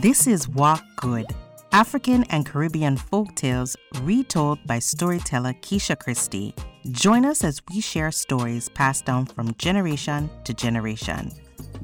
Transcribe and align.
This 0.00 0.26
is 0.26 0.48
Walk 0.48 0.82
Good, 0.96 1.26
African 1.72 2.24
and 2.30 2.46
Caribbean 2.46 2.96
folk 2.96 3.34
tales 3.34 3.76
retold 4.00 4.58
by 4.66 4.78
storyteller 4.78 5.52
Keisha 5.60 5.98
Christie. 5.98 6.54
Join 6.90 7.26
us 7.26 7.44
as 7.44 7.60
we 7.68 7.82
share 7.82 8.10
stories 8.10 8.70
passed 8.70 9.04
down 9.04 9.26
from 9.26 9.54
generation 9.58 10.30
to 10.44 10.54
generation. 10.54 11.30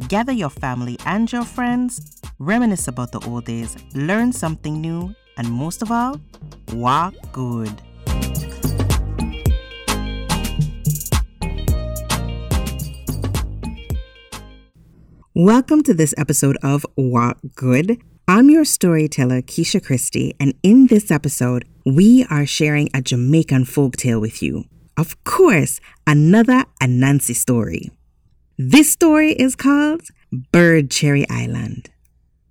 Gather 0.08 0.32
your 0.32 0.48
family 0.48 0.96
and 1.04 1.30
your 1.30 1.44
friends, 1.44 2.22
reminisce 2.38 2.88
about 2.88 3.12
the 3.12 3.20
old 3.28 3.44
days, 3.44 3.76
learn 3.94 4.32
something 4.32 4.80
new, 4.80 5.14
and 5.36 5.52
most 5.52 5.82
of 5.82 5.92
all, 5.92 6.18
walk 6.72 7.12
good. 7.32 7.82
Welcome 15.38 15.82
to 15.82 15.92
this 15.92 16.14
episode 16.16 16.56
of 16.62 16.86
Walk 16.96 17.36
Good. 17.54 18.00
I'm 18.26 18.48
your 18.48 18.64
storyteller, 18.64 19.42
Keisha 19.42 19.84
Christie, 19.84 20.34
and 20.40 20.54
in 20.62 20.86
this 20.86 21.10
episode, 21.10 21.66
we 21.84 22.24
are 22.30 22.46
sharing 22.46 22.88
a 22.94 23.02
Jamaican 23.02 23.66
folktale 23.66 24.18
with 24.18 24.42
you. 24.42 24.64
Of 24.96 25.22
course, 25.24 25.78
another 26.06 26.64
Anansi 26.82 27.34
story. 27.34 27.90
This 28.56 28.90
story 28.90 29.32
is 29.32 29.54
called 29.54 30.04
Bird 30.32 30.90
Cherry 30.90 31.26
Island. 31.28 31.90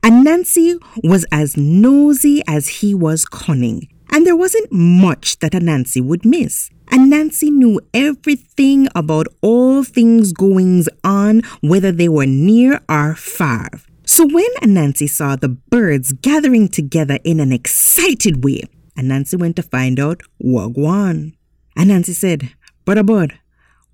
Anansi 0.04 0.78
was 1.04 1.26
as 1.32 1.58
nosy 1.58 2.44
as 2.48 2.68
he 2.68 2.94
was 2.94 3.26
cunning, 3.26 3.88
and 4.12 4.28
there 4.28 4.38
wasn't 4.38 4.72
much 4.72 5.40
that 5.40 5.54
Anansi 5.54 6.04
would 6.04 6.24
miss. 6.24 6.70
Anansi 6.96 7.52
knew 7.52 7.82
everything 7.94 8.88
about 8.96 9.28
all 9.42 9.84
things 9.84 10.32
goings 10.32 10.88
on, 11.04 11.42
whether 11.60 11.92
they 11.92 12.08
were 12.08 12.26
near 12.26 12.80
or 12.88 13.16
far. 13.16 13.68
So 14.06 14.26
when 14.26 14.48
Anansi 14.62 15.10
saw 15.10 15.36
the 15.36 15.50
birds 15.50 16.14
gathering 16.14 16.70
together 16.70 17.20
in 17.26 17.42
an 17.42 17.52
excited 17.52 18.46
way, 18.46 18.62
Anansi 18.98 19.38
went 19.38 19.58
to 19.58 19.64
find 19.64 20.00
out 20.00 20.22
Wagwan. 20.42 21.34
Anansi 21.78 22.14
said, 22.14 22.54
Brother 22.86 23.04
Bud, 23.04 23.34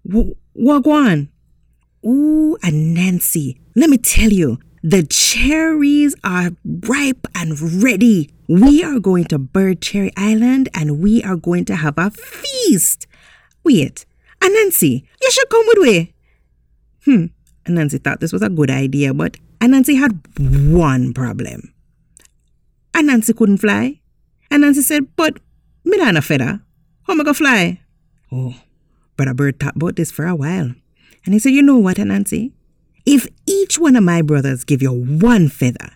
Wagwan. 0.08 1.30
Ooh, 2.06 2.56
Anansi, 2.62 3.60
let 3.76 3.90
me 3.90 3.98
tell 3.98 4.30
you, 4.30 4.60
the 4.84 5.02
cherries 5.02 6.14
are 6.24 6.52
ripe 6.88 7.26
and 7.34 7.84
ready. 7.84 8.30
We 8.52 8.84
are 8.84 9.00
going 9.00 9.24
to 9.32 9.40
Bird 9.40 9.82
Cherry 9.82 10.12
Island 10.18 10.68
and 10.74 11.00
we 11.00 11.24
are 11.24 11.38
going 11.38 11.64
to 11.72 11.76
have 11.78 11.98
a 11.98 12.12
feast. 12.12 13.08
Wait, 13.64 14.06
Anansi, 14.42 15.06
you 15.22 15.32
should 15.32 15.50
come 15.50 15.64
with 15.68 15.78
me. 15.78 16.14
Hmm, 17.06 17.26
Anansi 17.64 18.04
thought 18.04 18.20
this 18.20 18.34
was 18.34 18.42
a 18.42 18.50
good 18.50 18.70
idea, 18.70 19.14
but 19.14 19.38
Anansi 19.62 19.98
had 19.98 20.20
one 20.38 21.14
problem. 21.14 21.74
Anansi 22.94 23.38
couldn't 23.38 23.60
fly. 23.60 24.02
Anansi 24.52 24.82
said, 24.82 25.16
but 25.16 25.40
me 25.86 25.96
not 25.96 26.18
a 26.18 26.22
feather. 26.22 26.60
How 27.04 27.14
am 27.14 27.22
I 27.22 27.24
going 27.24 27.34
to 27.34 27.34
fly? 27.34 27.80
Oh, 28.34 28.56
Brother 29.16 29.34
Bird 29.34 29.62
thought 29.62 29.78
about 29.78 29.96
this 29.96 30.12
for 30.12 30.26
a 30.26 30.36
while. 30.36 30.74
And 31.24 31.34
he 31.34 31.40
said, 31.40 31.54
you 31.54 31.62
know 31.62 31.78
what, 31.78 31.96
Anansi? 31.96 32.52
If 33.06 33.28
each 33.46 33.80
one 33.80 33.96
of 33.96 34.04
my 34.04 34.22
brothers 34.22 34.66
give 34.66 34.82
you 34.82 34.92
one 34.92 35.48
feather, 35.48 35.92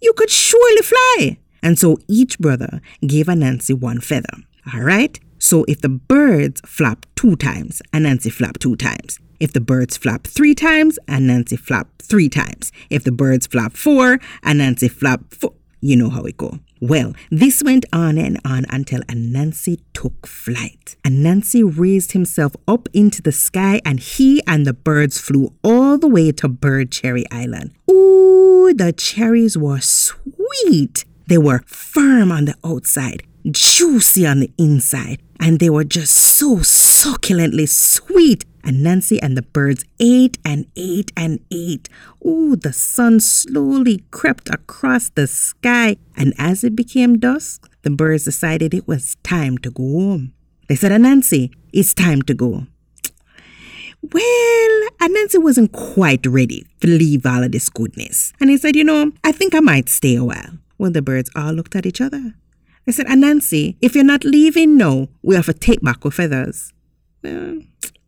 you 0.00 0.12
could 0.14 0.30
surely 0.30 0.82
fly. 0.82 1.38
And 1.62 1.78
so 1.78 1.98
each 2.08 2.38
brother 2.38 2.80
gave 3.06 3.26
Anansi 3.26 3.78
one 3.78 4.00
feather. 4.00 4.38
All 4.72 4.80
right? 4.80 5.18
So 5.38 5.64
if 5.68 5.80
the 5.80 5.88
birds 5.88 6.60
flap 6.62 7.06
two 7.14 7.36
times, 7.36 7.82
Anansi 7.92 8.32
flap 8.32 8.58
two 8.58 8.76
times. 8.76 9.18
If 9.40 9.52
the 9.52 9.60
birds 9.60 9.96
flap 9.96 10.26
three 10.26 10.54
times, 10.54 10.98
Anansi 11.06 11.58
flap 11.58 11.88
three 12.02 12.28
times. 12.28 12.72
If 12.90 13.04
the 13.04 13.12
birds 13.12 13.46
flap 13.46 13.76
four, 13.76 14.18
Anansi 14.44 14.90
flap 14.90 15.22
four. 15.32 15.52
You 15.80 15.96
know 15.96 16.10
how 16.10 16.22
it 16.24 16.36
go. 16.36 16.58
Well, 16.80 17.12
this 17.30 17.62
went 17.62 17.86
on 17.92 18.18
and 18.18 18.40
on 18.44 18.64
until 18.68 19.00
Anansi 19.02 19.80
took 19.94 20.26
flight. 20.26 20.96
Anansi 21.04 21.62
raised 21.64 22.12
himself 22.12 22.54
up 22.66 22.88
into 22.92 23.22
the 23.22 23.32
sky 23.32 23.80
and 23.84 24.00
he 24.00 24.42
and 24.46 24.66
the 24.66 24.72
birds 24.72 25.20
flew 25.20 25.52
all 25.62 25.98
the 25.98 26.08
way 26.08 26.32
to 26.32 26.48
Bird 26.48 26.90
Cherry 26.90 27.24
Island. 27.30 27.72
Ooh, 27.90 28.27
the 28.72 28.92
cherries 28.92 29.56
were 29.56 29.80
sweet. 29.80 31.04
They 31.26 31.38
were 31.38 31.62
firm 31.66 32.32
on 32.32 32.46
the 32.46 32.54
outside, 32.64 33.22
juicy 33.50 34.26
on 34.26 34.40
the 34.40 34.50
inside, 34.58 35.20
and 35.40 35.60
they 35.60 35.70
were 35.70 35.84
just 35.84 36.14
so 36.14 36.62
succulently 36.62 37.66
sweet 37.66 38.44
Anansi 38.68 39.18
and 39.22 39.34
the 39.34 39.42
birds 39.42 39.84
ate 39.98 40.36
and 40.44 40.66
ate 40.76 41.10
and 41.16 41.40
ate. 41.50 41.88
Ooh, 42.24 42.54
the 42.54 42.72
sun 42.72 43.18
slowly 43.18 44.04
crept 44.10 44.50
across 44.50 45.08
the 45.08 45.26
sky, 45.26 45.96
and 46.16 46.34
as 46.38 46.62
it 46.62 46.76
became 46.76 47.18
dusk, 47.18 47.70
the 47.82 47.90
birds 47.90 48.24
decided 48.24 48.74
it 48.74 48.86
was 48.86 49.16
time 49.22 49.56
to 49.58 49.70
go 49.70 49.82
home. 49.82 50.34
They 50.68 50.74
said, 50.74 50.92
Anansi, 50.92 51.50
it's 51.72 51.94
time 51.94 52.20
to 52.22 52.34
go. 52.34 52.66
Well, 54.02 54.88
Anansi 55.00 55.42
wasn't 55.42 55.72
quite 55.72 56.24
ready 56.26 56.66
to 56.80 56.86
leave 56.86 57.26
all 57.26 57.42
of 57.42 57.52
this 57.52 57.68
goodness. 57.68 58.32
And 58.40 58.48
he 58.50 58.56
said, 58.56 58.76
You 58.76 58.84
know, 58.84 59.12
I 59.24 59.32
think 59.32 59.54
I 59.54 59.60
might 59.60 59.88
stay 59.88 60.14
a 60.14 60.24
while. 60.24 60.58
Well, 60.78 60.92
the 60.92 61.02
birds 61.02 61.30
all 61.34 61.52
looked 61.52 61.74
at 61.74 61.86
each 61.86 62.00
other. 62.00 62.34
They 62.86 62.92
said, 62.92 63.06
Anansi, 63.06 63.76
if 63.80 63.94
you're 63.94 64.04
not 64.04 64.24
leaving 64.24 64.76
now, 64.76 65.08
we 65.22 65.34
have 65.34 65.46
to 65.46 65.52
take 65.52 65.82
back 65.82 66.04
our 66.04 66.10
feathers. 66.10 66.72
Well, 67.22 67.62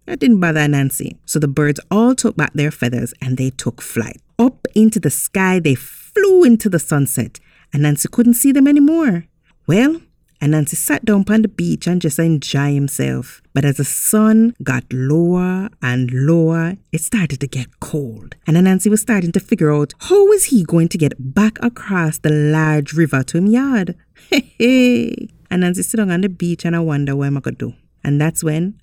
that 0.07 0.21
didn't 0.21 0.41
bother 0.41 0.61
Anansi. 0.61 1.19
So 1.27 1.39
the 1.39 1.49
birds 1.49 1.81
all 1.91 2.15
took 2.15 2.37
back 2.37 2.53
their 2.55 2.71
feathers 2.71 3.13
and 3.21 3.37
they 3.37 3.51
took 3.51 3.83
flight. 3.83 4.21
Up 4.39 4.67
into 4.75 4.99
the 5.01 5.11
sky, 5.11 5.59
they 5.61 5.75
flew 5.75 6.45
into 6.45 6.69
the 6.69 6.79
sunset, 6.79 7.39
and 7.73 7.83
Nancy 7.83 8.09
couldn't 8.11 8.35
see 8.35 8.53
them 8.53 8.67
anymore. 8.67 9.27
Well, 9.67 10.01
Anansi 10.41 10.75
sat 10.75 11.05
down 11.05 11.21
upon 11.21 11.43
the 11.43 11.49
beach 11.49 11.87
and 11.87 12.01
just 12.01 12.19
enjoy 12.19 12.73
himself. 12.73 13.43
But 13.53 13.67
as 13.67 13.77
the 13.77 13.85
sun 13.85 14.55
got 14.63 14.85
lower 14.91 15.69
and 15.83 16.11
lower, 16.11 16.77
it 16.93 17.03
started 17.03 17.41
to 17.41 17.47
get 17.47 17.81
cold. 17.81 18.37
And 18.47 18.57
Anansi 18.57 18.89
was 18.89 19.03
starting 19.03 19.33
to 19.33 19.41
figure 19.41 19.71
out 19.71 19.93
how 20.01 20.27
was 20.27 20.47
he 20.47 20.65
going 20.65 20.89
to 20.89 20.99
get 20.99 21.13
back 21.19 21.59
across 21.63 22.19
the 22.19 22.31
large 22.31 22.95
river 22.95 23.23
to 23.25 23.39
him 23.39 23.47
yard. 23.47 23.97
Hey, 24.31 24.55
hey. 24.59 25.29
Anansi 25.51 25.85
sit 25.85 25.97
down 25.97 26.11
on 26.11 26.21
the 26.21 26.29
beach 26.29 26.65
and 26.65 26.77
I 26.77 26.81
wonder 26.81 27.17
what 27.17 27.27
am 27.27 27.37
I 27.37 27.41
gonna 27.41 27.57
do. 27.57 27.75
And 28.05 28.21
that's 28.21 28.45
when 28.45 28.81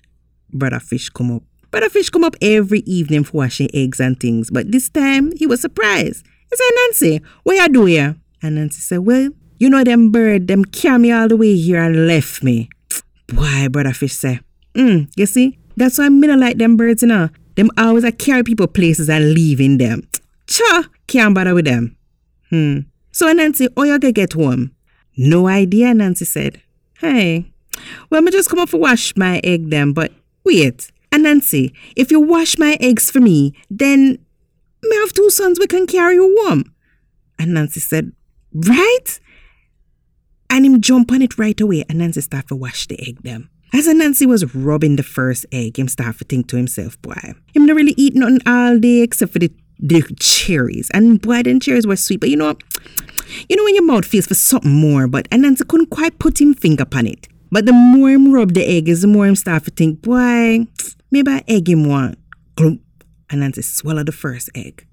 brother 0.52 0.80
fish 0.80 1.08
come 1.08 1.30
up. 1.34 1.42
Brother 1.70 1.88
fish 1.88 2.10
come 2.10 2.24
up 2.24 2.36
every 2.40 2.80
evening 2.80 3.24
for 3.24 3.38
washing 3.38 3.68
eggs 3.74 4.00
and 4.00 4.18
things, 4.18 4.50
but 4.50 4.70
this 4.70 4.88
time 4.88 5.32
he 5.36 5.46
was 5.46 5.60
surprised. 5.60 6.24
He 6.50 6.56
said, 6.56 6.70
Nancy, 6.76 7.20
what 7.42 7.56
you 7.56 7.68
do 7.68 7.84
here? 7.86 8.16
And 8.42 8.54
Nancy 8.54 8.80
said, 8.80 9.00
Well, 9.00 9.30
you 9.58 9.68
know 9.70 9.84
them 9.84 10.10
bird, 10.10 10.48
them 10.48 10.64
carry 10.64 10.98
me 10.98 11.12
all 11.12 11.28
the 11.28 11.36
way 11.36 11.56
here 11.56 11.80
and 11.82 12.06
left 12.06 12.42
me. 12.42 12.68
Why, 13.34 13.68
brother 13.68 13.92
fish 13.92 14.14
say, 14.14 14.40
Mm, 14.74 15.10
you 15.16 15.26
see, 15.26 15.58
that's 15.76 15.98
why 15.98 16.06
I 16.06 16.08
mean 16.08 16.38
like 16.38 16.58
them 16.58 16.76
birds, 16.76 17.02
you 17.02 17.08
know. 17.08 17.28
Them 17.56 17.70
always 17.76 18.04
I 18.04 18.12
carry 18.12 18.44
people 18.44 18.68
places 18.68 19.08
and 19.10 19.34
leaving 19.34 19.78
them. 19.78 20.08
Cha, 20.46 20.84
can't 21.06 21.34
bother 21.34 21.54
with 21.54 21.64
them. 21.64 21.96
Hmm. 22.50 22.80
So 23.10 23.30
Nancy, 23.32 23.68
oh 23.76 23.82
you 23.82 23.98
gonna 23.98 24.12
get 24.12 24.34
home? 24.34 24.70
No 25.16 25.48
idea, 25.48 25.92
Nancy 25.92 26.24
said. 26.24 26.62
Hey, 27.00 27.50
well, 28.10 28.22
me 28.22 28.30
just 28.30 28.48
come 28.48 28.60
up 28.60 28.68
for 28.68 28.78
wash 28.78 29.16
my 29.16 29.40
egg 29.42 29.70
them, 29.70 29.92
but 29.92 30.12
Wait, 30.44 30.90
and 31.12 31.24
Nancy, 31.24 31.74
if 31.94 32.10
you 32.10 32.20
wash 32.20 32.56
my 32.56 32.78
eggs 32.80 33.10
for 33.10 33.20
me, 33.20 33.52
then 33.68 34.18
me 34.82 34.96
have 34.96 35.12
two 35.12 35.28
sons 35.28 35.58
we 35.58 35.66
can 35.66 35.86
carry 35.86 36.14
you 36.14 36.34
warm. 36.42 36.72
And 37.38 37.52
Nancy 37.52 37.80
said, 37.80 38.12
Right? 38.54 39.20
And 40.50 40.64
him 40.64 40.80
jump 40.80 41.12
on 41.12 41.22
it 41.22 41.38
right 41.38 41.60
away, 41.60 41.84
and 41.88 41.98
Nancy 41.98 42.20
start 42.22 42.48
to 42.48 42.56
wash 42.56 42.86
the 42.86 43.00
egg 43.06 43.22
them. 43.22 43.50
As 43.72 43.86
Nancy 43.86 44.24
was 44.24 44.54
rubbing 44.54 44.96
the 44.96 45.02
first 45.02 45.44
egg, 45.52 45.78
him 45.78 45.88
start 45.88 46.18
to 46.18 46.24
think 46.24 46.48
to 46.48 46.56
himself, 46.56 47.00
boy, 47.02 47.34
him 47.52 47.66
not 47.66 47.76
really 47.76 47.94
eat 47.98 48.14
nothing 48.14 48.40
all 48.46 48.78
day 48.78 49.00
except 49.00 49.32
for 49.32 49.40
the, 49.40 49.52
the 49.78 50.02
cherries. 50.18 50.90
And 50.94 51.20
boy, 51.20 51.42
them 51.42 51.60
cherries 51.60 51.86
were 51.86 51.96
sweet, 51.96 52.20
but 52.20 52.30
you 52.30 52.36
know, 52.36 52.56
you 53.48 53.56
know 53.56 53.64
when 53.64 53.74
your 53.74 53.84
mouth 53.84 54.06
feels 54.06 54.26
for 54.26 54.34
something 54.34 54.72
more, 54.72 55.06
but 55.06 55.28
and 55.30 55.42
Nancy 55.42 55.64
couldn't 55.64 55.90
quite 55.90 56.18
put 56.18 56.40
him 56.40 56.54
finger 56.54 56.82
upon 56.84 57.06
it. 57.06 57.28
But 57.50 57.66
the 57.66 57.72
more 57.72 58.10
him 58.10 58.32
rub 58.32 58.54
the 58.54 58.66
egg 58.66 58.88
is 58.88 59.02
the 59.02 59.06
more 59.06 59.26
him 59.26 59.36
start 59.36 59.64
to 59.64 59.70
think, 59.70 60.00
boy, 60.02 60.66
maybe 61.10 61.30
I 61.30 61.44
egg 61.46 61.68
him 61.68 61.86
one. 61.86 62.16
And 62.58 62.80
Nancy 63.40 63.62
swallow 63.62 64.02
the 64.02 64.12
first 64.12 64.48
egg. 64.54 64.86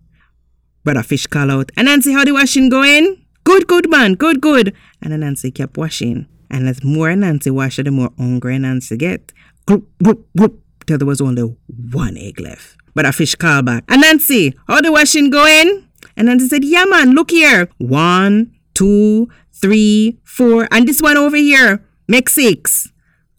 Brother 0.83 1.03
Fish 1.03 1.27
call 1.27 1.49
out, 1.49 1.71
and 1.77 1.85
Nancy, 1.85 2.11
how 2.11 2.25
the 2.25 2.33
washing 2.33 2.69
going? 2.69 3.24
Good, 3.45 3.67
good, 3.67 3.89
man, 3.89 4.15
good, 4.15 4.41
good. 4.41 4.73
And 5.01 5.17
Nancy 5.19 5.51
kept 5.51 5.77
washing. 5.77 6.27
And 6.49 6.67
as 6.67 6.83
more 6.83 7.15
Nancy 7.15 7.49
washed, 7.51 7.83
the 7.83 7.91
more 7.91 8.11
hungry 8.17 8.57
Nancy 8.59 8.97
get. 8.97 9.31
Glup, 9.65 9.83
glup, 10.03 10.19
glup, 10.35 10.53
till 10.85 10.97
there 10.97 11.07
was 11.07 11.21
only 11.21 11.55
one 11.91 12.17
egg 12.17 12.39
left. 12.39 12.75
But 12.93 13.05
a 13.05 13.11
fish 13.11 13.35
called 13.35 13.65
back, 13.65 13.83
and 13.87 14.01
Nancy, 14.01 14.55
how 14.67 14.81
the 14.81 14.91
washing 14.91 15.29
going? 15.29 15.87
And 16.17 16.27
Nancy 16.27 16.47
said, 16.47 16.63
yeah, 16.63 16.85
man, 16.85 17.11
look 17.11 17.31
here. 17.31 17.69
One, 17.77 18.55
two, 18.73 19.29
three, 19.51 20.19
four, 20.23 20.67
and 20.71 20.87
this 20.87 21.01
one 21.01 21.17
over 21.17 21.35
here. 21.35 21.83
Make 22.07 22.29
six. 22.29 22.91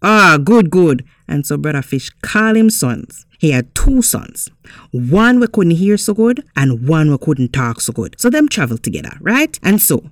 Ah, 0.09 0.39
good, 0.39 0.71
good. 0.71 1.05
And 1.27 1.45
so 1.45 1.57
Brother 1.57 1.83
Fish 1.83 2.11
called 2.23 2.57
him 2.57 2.71
sons. 2.71 3.27
He 3.41 3.51
had 3.51 3.75
two 3.75 4.03
sons. 4.03 4.49
One 4.93 5.41
we 5.41 5.49
couldn't 5.49 5.73
hear 5.73 5.97
so 5.97 6.15
good 6.15 6.45
and 6.55 6.87
one 6.89 7.11
we 7.11 7.19
couldn't 7.19 7.53
talk 7.53 7.81
so 7.81 7.93
good. 7.93 8.15
So 8.21 8.31
them 8.31 8.49
traveled 8.49 8.85
together, 8.85 9.19
right? 9.21 9.59
And 9.65 9.83
so 9.83 10.09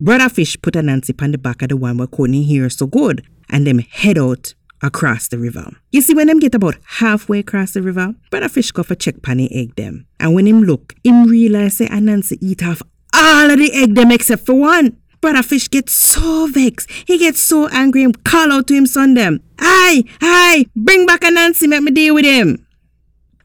Brother 0.00 0.28
Fish 0.28 0.56
put 0.62 0.76
a 0.76 0.82
Nancy 0.82 1.12
on 1.20 1.32
the 1.32 1.38
back 1.38 1.62
of 1.62 1.70
the 1.70 1.76
one 1.76 1.98
we 1.98 2.06
couldn't 2.06 2.34
hear 2.34 2.70
so 2.70 2.86
good 2.86 3.26
and 3.50 3.66
them 3.66 3.80
head 3.80 4.16
out 4.16 4.54
across 4.80 5.26
the 5.26 5.38
river. 5.38 5.72
You 5.90 6.00
see, 6.00 6.14
when 6.14 6.28
them 6.28 6.38
get 6.38 6.54
about 6.54 6.76
halfway 6.86 7.40
across 7.40 7.72
the 7.72 7.82
river, 7.82 8.14
Brother 8.30 8.48
Fish 8.48 8.70
go 8.70 8.84
for 8.84 8.94
check 8.94 9.22
pan 9.22 9.40
egg 9.40 9.74
them. 9.74 10.06
And 10.20 10.34
when 10.36 10.46
him 10.46 10.62
look, 10.62 10.94
him 11.02 11.24
realize 11.24 11.78
say 11.78 11.88
Nancy 11.88 12.38
eat 12.40 12.62
off 12.62 12.80
all 13.12 13.50
of 13.50 13.58
the 13.58 13.72
egg 13.74 13.96
them 13.96 14.12
except 14.12 14.46
for 14.46 14.54
one. 14.54 14.98
Brother 15.24 15.42
Fish 15.42 15.70
gets 15.70 15.94
so 15.94 16.48
vexed. 16.48 16.90
He 17.06 17.16
gets 17.16 17.40
so 17.40 17.66
angry 17.68 18.04
and 18.04 18.22
call 18.24 18.52
out 18.52 18.66
to 18.66 18.74
him 18.74 18.84
son 18.84 19.14
them. 19.14 19.40
Aye, 19.58 20.04
aye, 20.20 20.66
bring 20.76 21.06
back 21.06 21.24
a 21.24 21.30
Nancy, 21.30 21.66
make 21.66 21.80
me 21.80 21.92
deal 21.92 22.14
with 22.14 22.26
him. 22.26 22.66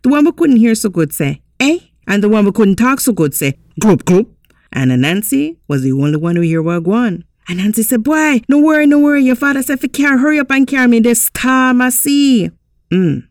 The 0.01 0.09
one 0.09 0.25
we 0.25 0.33
couldn't 0.33 0.57
hear 0.57 0.75
so 0.75 0.89
good 0.89 1.13
say, 1.13 1.41
eh? 1.61 1.79
And 2.05 2.21
the 2.21 2.27
one 2.27 2.43
we 2.43 2.51
couldn't 2.51 2.75
talk 2.75 2.99
so 2.99 3.13
good 3.13 3.33
say, 3.33 3.57
gloop, 3.79 4.03
gloop. 4.03 4.27
And 4.73 4.89
Nancy 5.01 5.57
was 5.69 5.81
the 5.83 5.93
only 5.93 6.17
one 6.17 6.35
who 6.35 6.41
hear 6.41 6.61
what 6.61 6.83
going. 6.83 7.23
And 7.47 7.59
Nancy 7.59 7.83
said, 7.83 8.03
Boy, 8.03 8.41
no 8.49 8.59
worry, 8.59 8.85
no 8.85 8.99
worry. 8.99 9.23
Your 9.23 9.37
father 9.37 9.63
said, 9.63 9.81
if 9.81 9.97
you 9.97 10.05
hurry 10.05 10.37
up 10.37 10.51
and 10.51 10.67
carry 10.67 10.87
me 10.87 10.99
this 10.99 11.27
storm 11.27 11.81
I 11.81 11.91
see. 11.91 12.51
Mm. 12.91 13.25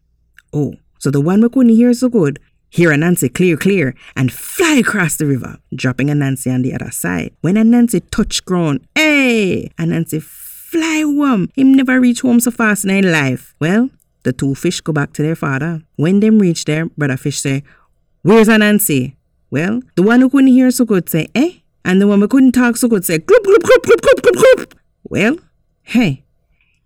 Oh, 0.54 0.72
so 0.98 1.10
the 1.10 1.20
one 1.20 1.42
we 1.42 1.50
couldn't 1.50 1.76
hear 1.76 1.92
so 1.92 2.08
good 2.08 2.40
Hear 2.70 2.94
Nancy 2.96 3.28
clear, 3.28 3.56
clear, 3.56 3.94
and 4.14 4.32
fly 4.32 4.76
across 4.76 5.16
the 5.16 5.26
river, 5.26 5.58
dropping 5.74 6.06
Nancy 6.18 6.50
on 6.50 6.62
the 6.62 6.74
other 6.74 6.90
side. 6.90 7.34
When 7.40 7.54
Nancy 7.70 8.00
touch 8.00 8.44
ground, 8.44 8.86
hey, 8.94 9.70
Nancy 9.78 10.20
fly 10.20 11.02
home. 11.04 11.48
Him 11.56 11.74
never 11.74 11.98
reach 11.98 12.20
home 12.20 12.40
so 12.40 12.50
fast 12.50 12.84
in 12.84 12.90
his 12.90 13.10
life. 13.10 13.54
Well, 13.58 13.88
the 14.22 14.32
two 14.32 14.54
fish 14.54 14.80
go 14.82 14.92
back 14.92 15.14
to 15.14 15.22
their 15.22 15.34
father. 15.34 15.82
When 15.96 16.20
them 16.20 16.38
reach 16.38 16.66
there, 16.66 16.86
brother 16.86 17.16
fish 17.16 17.40
say, 17.40 17.62
Where's 18.22 18.48
Nancy? 18.48 19.16
Well, 19.50 19.80
the 19.94 20.02
one 20.02 20.20
who 20.20 20.28
couldn't 20.28 20.48
hear 20.48 20.70
so 20.70 20.84
good 20.84 21.08
say, 21.08 21.28
eh? 21.34 21.52
And 21.84 22.02
the 22.02 22.06
one 22.06 22.20
who 22.20 22.28
couldn't 22.28 22.52
talk 22.52 22.76
so 22.76 22.86
good 22.88 23.04
say, 23.04 23.18
gloop, 23.18 23.38
gloop, 23.38 23.62
gloop, 23.62 23.82
gloop, 23.86 24.20
gloop, 24.20 24.42
gloop. 24.42 24.72
Well, 25.04 25.36
hey, 25.84 26.24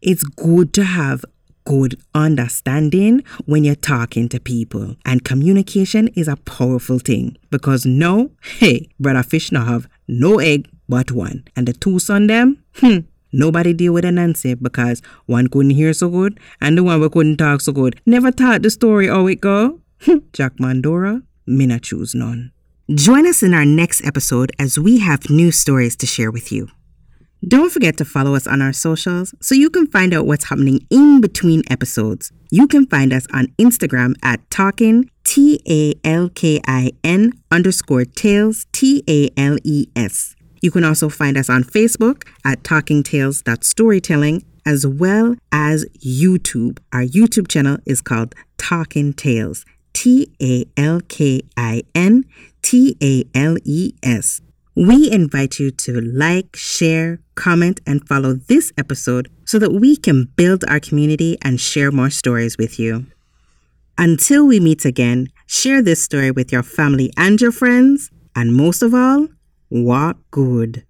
it's 0.01 0.23
good 0.23 0.73
to 0.75 0.85
have 0.85 1.25
good 1.65 2.01
understanding 2.15 3.23
when 3.47 3.65
you're 3.65 3.75
talking 3.75 4.29
to 4.31 4.41
people. 4.41 4.97
And 5.05 5.25
communication 5.25 6.09
is 6.09 6.29
a 6.29 6.37
powerful 6.37 6.99
thing 6.99 7.37
because 7.51 7.87
no, 7.87 8.31
hey, 8.43 8.89
brother 8.99 9.23
fish 9.23 9.53
now 9.53 9.65
have 9.65 9.89
no 10.09 10.39
egg 10.39 10.69
but 10.89 11.13
one. 11.13 11.45
And 11.57 11.67
the 11.69 11.73
two 11.73 11.99
son 11.99 12.27
them, 12.27 12.63
hmm, 12.77 12.99
nobody 13.33 13.73
deal 13.73 13.93
with 13.93 14.05
a 14.05 14.13
Nancy 14.13 14.55
because 14.55 15.03
one 15.27 15.49
couldn't 15.49 15.71
hear 15.71 15.93
so 15.93 16.09
good 16.09 16.39
and 16.61 16.77
the 16.77 16.83
one 16.83 17.01
we 17.01 17.09
couldn't 17.09 17.39
talk 17.39 17.61
so 17.61 17.73
good. 17.73 18.01
Never 18.07 18.31
taught 18.31 18.63
the 18.63 18.71
story 18.71 19.09
how 19.09 19.27
it 19.27 19.41
go. 19.41 19.81
Hmm, 20.03 20.19
Jack 20.33 20.59
Mandora, 20.59 21.23
not 21.47 21.83
choose 21.83 22.13
none. 22.13 22.51
Join 22.93 23.25
us 23.25 23.41
in 23.41 23.55
our 23.55 23.65
next 23.65 24.05
episode 24.05 24.51
as 24.59 24.77
we 24.77 24.99
have 24.99 25.31
new 25.31 25.53
stories 25.53 25.95
to 25.95 26.07
share 26.07 26.33
with 26.33 26.51
you. 26.51 26.69
Don't 27.47 27.73
forget 27.73 27.97
to 27.97 28.05
follow 28.05 28.37
us 28.37 28.47
on 28.47 28.63
our 28.63 28.73
socials 28.73 29.35
so 29.41 29.57
you 29.57 29.69
can 29.69 29.89
find 29.89 30.15
out 30.15 30.27
what's 30.27 30.45
happening 30.45 30.87
in 30.91 31.21
between 31.21 31.63
episodes. 31.69 32.31
You 32.53 32.69
can 32.69 32.87
find 32.87 33.13
us 33.13 33.27
on 33.35 33.49
Instagram 33.59 34.15
at 34.23 34.49
talking, 34.49 35.11
T 35.25 35.61
A 35.69 35.95
L 36.07 36.29
K 36.29 36.61
I 36.69 36.93
N 37.03 37.33
underscore 37.51 38.05
tales, 38.05 38.67
T 38.71 39.03
A 39.09 39.29
L 39.37 39.57
E 39.65 39.89
S. 39.97 40.37
You 40.61 40.71
can 40.71 40.85
also 40.85 41.09
find 41.09 41.37
us 41.37 41.51
on 41.51 41.65
Facebook 41.65 42.29
at 42.45 42.63
Talking 42.63 43.03
Tales 43.03 43.43
Storytelling, 43.63 44.45
as 44.65 44.87
well 44.87 45.35
as 45.51 45.85
YouTube. 45.99 46.79
Our 46.93 47.03
YouTube 47.03 47.49
channel 47.49 47.79
is 47.85 48.01
called 48.01 48.37
Talking 48.57 49.13
Tales, 49.13 49.65
T 49.93 50.33
A 50.41 50.65
L 50.77 51.01
K 51.09 51.43
I 51.57 51.83
N 51.93 52.25
T 52.63 52.97
A 53.03 53.25
L 53.35 53.57
E 53.65 53.95
S. 54.05 54.41
We 54.75 55.11
invite 55.11 55.59
you 55.59 55.71
to 55.71 56.01
like, 56.01 56.57
share, 56.57 57.21
comment, 57.35 57.81
and 57.87 58.07
follow 58.09 58.35
this 58.35 58.73
episode 58.79 59.29
so 59.45 59.59
that 59.59 59.73
we 59.73 59.97
can 59.97 60.31
build 60.35 60.65
our 60.67 60.81
community 60.81 61.37
and 61.43 61.61
share 61.61 61.93
more 61.93 62.09
stories 62.09 62.57
with 62.57 62.79
you. 62.79 63.07
Until 63.99 64.47
we 64.47 64.61
meet 64.61 64.87
again, 64.87 65.29
share 65.47 65.83
this 65.83 66.03
story 66.03 66.31
with 66.31 66.51
your 66.51 66.63
family 66.63 67.13
and 67.19 67.39
your 67.39 67.53
friends, 67.53 68.11
and 68.35 68.55
most 68.55 68.83
of 68.83 68.95
all, 68.95 69.29
walk 69.69 70.17
good. 70.31 70.87